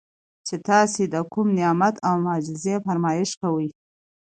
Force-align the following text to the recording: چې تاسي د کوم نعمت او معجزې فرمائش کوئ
چې 0.47 0.55
تاسي 0.67 1.03
د 1.13 1.15
کوم 1.31 1.47
نعمت 1.57 1.95
او 2.07 2.13
معجزې 2.25 2.75
فرمائش 2.85 3.31
کوئ 3.41 3.69